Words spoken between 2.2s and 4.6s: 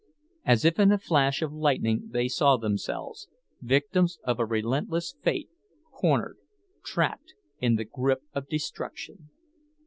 saw themselves—victims of a